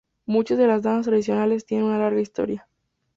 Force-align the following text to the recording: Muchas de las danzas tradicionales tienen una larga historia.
Muchas 0.25 0.57
de 0.57 0.65
las 0.65 0.81
danzas 0.81 1.05
tradicionales 1.05 1.63
tienen 1.63 1.85
una 1.85 1.99
larga 1.99 2.21
historia. 2.21 2.67